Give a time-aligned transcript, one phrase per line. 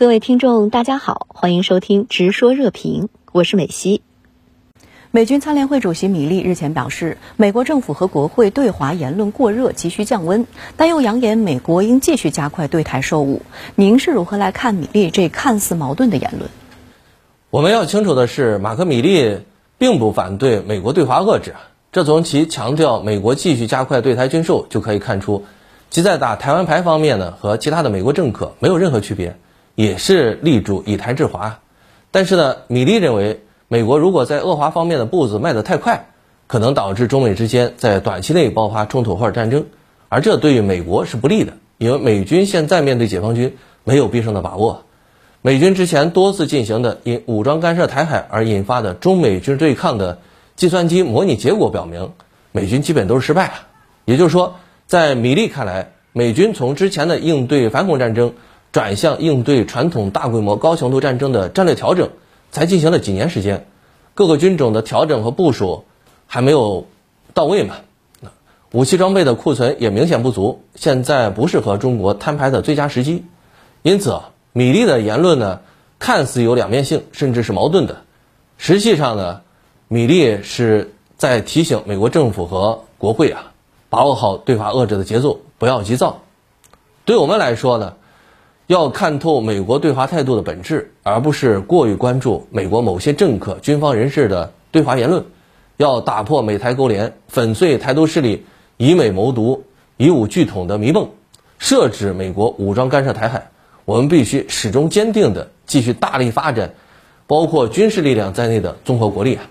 [0.00, 4.00] 各位听众，大家好，欢迎收听《直说热评》，我是美西。
[5.10, 10.46] 美军参联会主席米利日前表示，美国政府和国会对华言论过热，急需降温，
[10.78, 13.42] 但又扬言美国应继续加快对台售武。
[13.74, 16.50] 您是如何来看米利这看似矛盾的言论？
[17.50, 19.40] 我们要清楚的是，马克·米利
[19.76, 21.56] 并不反对美国对华遏制，
[21.92, 25.44] 这从其强调美国继续加快对台军售就可以看出，
[25.90, 29.36] 其在打台湾牌方面呢，和其他的美国政客没有任何区别。
[29.80, 31.60] 也是力主以台制华，
[32.10, 36.10] 但是呢，米利认为，美国如果在恶华方面的步子迈得太快，
[36.46, 39.64] 可能导致中美之间在短期内爆发冲突或者战争，
[40.10, 44.82] 而这对于美国是不利的，因为美军现在面对解放军没有必胜的把握。
[45.40, 50.18] 美军之前多次进行的因武装干涉台海而引发的中美军对抗的
[50.56, 52.12] 计算机模拟结果表明，
[52.52, 53.54] 美军基本都是失败了。
[54.04, 58.34] 也就是说，在米利看来，美军从之前的应对反恐战争。
[58.72, 62.10] 转向应对传统大规模高强度战争的战略调整，
[62.50, 63.66] 才进行了几年时间，
[64.14, 65.84] 各个军种的调整和部署
[66.26, 66.86] 还没有
[67.34, 67.76] 到位嘛？
[68.72, 73.24] 武器装备的库存也明显不足，现在不是和中国摊牌的最佳时机。
[73.82, 75.60] 因此啊，米利的言论呢，
[75.98, 78.02] 看似有两面性，甚至是矛盾的。
[78.58, 79.40] 实际上呢，
[79.88, 83.50] 米利是在提醒美国政府和国会啊，
[83.88, 86.20] 把握好对华遏制的节奏，不要急躁。
[87.04, 87.94] 对我们来说呢？
[88.70, 95.24] 要看透美国对华态度的本质，而不是过于关注美国某些政客、军方人士的对华言论。
[95.76, 99.64] 要打破美台勾连、粉碎台独势力以美谋独、
[99.96, 101.08] 以武拒统的迷梦，
[101.58, 103.50] 设置美国武装干涉台海。
[103.86, 106.72] 我们必须始终坚定地继续大力发展，
[107.26, 109.42] 包括军事力量在内的综合国力啊！